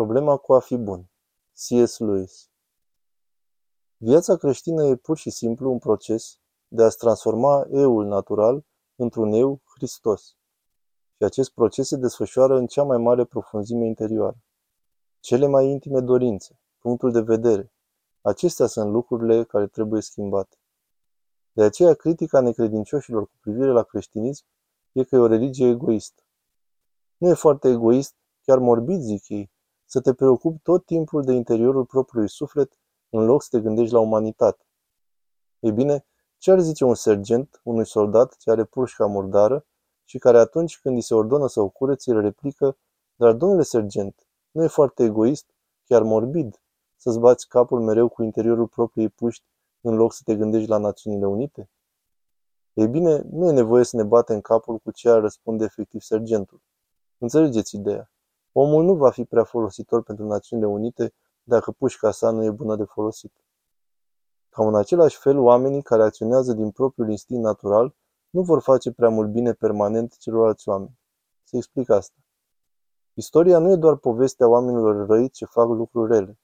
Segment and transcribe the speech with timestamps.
[0.00, 1.10] Problema cu a fi bun.
[1.52, 1.98] C.S.
[1.98, 2.50] Lewis
[3.96, 6.38] Viața creștină e pur și simplu un proces
[6.68, 10.36] de a-ți transforma eul natural într-un eu Hristos.
[11.16, 14.36] Și acest proces se desfășoară în cea mai mare profunzime interioară.
[15.18, 17.72] Cele mai intime dorințe, punctul de vedere,
[18.20, 20.56] acestea sunt lucrurile care trebuie schimbate.
[21.52, 24.44] De aceea, critica necredincioșilor cu privire la creștinism
[24.92, 26.22] e că e o religie egoistă.
[27.16, 29.50] Nu e foarte egoist, chiar morbid, zic ei,
[29.90, 34.00] să te preocupi tot timpul de interiorul propriului suflet în loc să te gândești la
[34.00, 34.64] umanitate.
[35.60, 36.06] Ei bine,
[36.38, 39.66] ce ar zice un sergent unui soldat ce are pușca murdară
[40.04, 42.76] și care atunci când îi se ordonă să o curețe, îl replică,
[43.14, 45.46] dar domnule sergent, nu e foarte egoist,
[45.84, 46.62] chiar morbid,
[46.96, 49.44] să-ți bați capul mereu cu interiorul propriei puști
[49.80, 51.70] în loc să te gândești la Națiunile Unite?
[52.72, 56.62] Ei bine, nu e nevoie să ne batem capul cu ce ar răspunde efectiv sergentul.
[57.18, 58.10] Înțelegeți ideea.
[58.62, 62.76] Omul nu va fi prea folositor pentru Națiunile Unite dacă pușca sa nu e bună
[62.76, 63.32] de folosit.
[64.48, 67.94] Cam în același fel, oamenii care acționează din propriul instinct natural
[68.30, 70.98] nu vor face prea mult bine permanent celorlalți oameni.
[71.42, 72.16] Se explic asta.
[73.14, 76.38] Istoria nu e doar povestea oamenilor răi ce fac lucruri rele.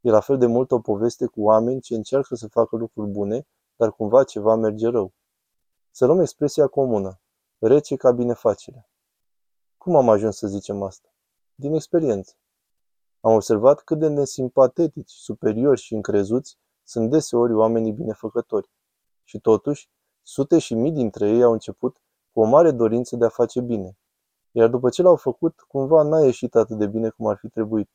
[0.00, 3.46] E la fel de mult o poveste cu oameni ce încearcă să facă lucruri bune,
[3.76, 5.12] dar cumva ceva merge rău.
[5.90, 7.20] Să luăm expresia comună,
[7.58, 8.88] rece ca binefacerea.
[9.76, 11.08] Cum am ajuns să zicem asta?
[11.56, 12.34] Din experiență.
[13.20, 18.70] Am observat cât de nesimpatetici, superiori și încrezuți sunt deseori oamenii binefăcători.
[19.24, 19.90] Și totuși,
[20.22, 23.98] sute și mii dintre ei au început cu o mare dorință de a face bine.
[24.50, 27.90] Iar după ce l-au făcut, cumva n-a ieșit atât de bine cum ar fi trebuit.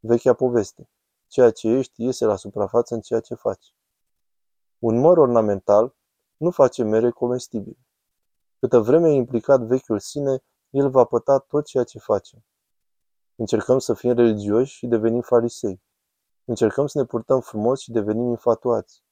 [0.00, 0.88] Vechea poveste.
[1.26, 3.74] Ceea ce ești iese la suprafață în ceea ce faci.
[4.78, 5.94] Un măr ornamental
[6.36, 7.86] nu face mere comestibile.
[8.58, 12.44] Câtă vreme e implicat vechiul sine, el va păta tot ceea ce face.
[13.36, 15.82] Încercăm să fim religioși și devenim farisei.
[16.44, 19.02] Încercăm să ne purtăm frumos și devenim infatuați.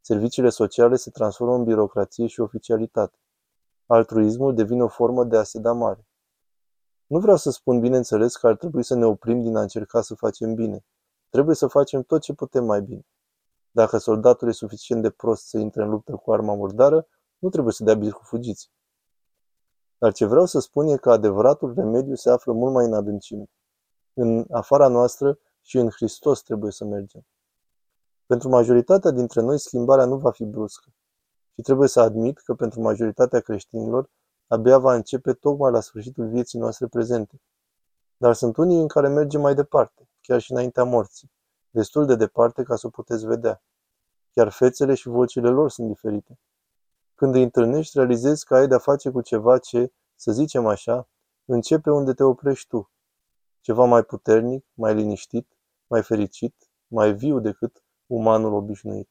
[0.00, 3.18] Serviciile sociale se transformă în birocrație și oficialitate.
[3.86, 6.06] Altruismul devine o formă de a se da mare.
[7.06, 10.14] Nu vreau să spun bineînțeles că ar trebui să ne oprim din a încerca să
[10.14, 10.84] facem bine.
[11.28, 13.06] Trebuie să facem tot ce putem mai bine.
[13.70, 17.06] Dacă soldatul e suficient de prost să intre în luptă cu arma murdară,
[17.38, 18.70] nu trebuie să dea bir cu fugiți.
[20.02, 23.44] Dar ce vreau să spun e că adevăratul remediu se află mult mai în adâncime.
[24.14, 27.26] În afara noastră și în Hristos trebuie să mergem.
[28.26, 30.90] Pentru majoritatea dintre noi schimbarea nu va fi bruscă.
[31.54, 34.10] Și trebuie să admit că pentru majoritatea creștinilor
[34.46, 37.40] abia va începe tocmai la sfârșitul vieții noastre prezente.
[38.16, 41.32] Dar sunt unii în care mergem mai departe, chiar și înaintea morții,
[41.70, 43.62] destul de departe ca să o puteți vedea.
[44.32, 46.38] Chiar fețele și vocile lor sunt diferite.
[47.22, 51.08] Când îi întâlnești, realizezi că ai de-a face cu ceva ce, să zicem așa,
[51.44, 52.90] începe unde te oprești tu.
[53.60, 55.48] Ceva mai puternic, mai liniștit,
[55.86, 56.54] mai fericit,
[56.86, 59.08] mai viu decât umanul obișnuit.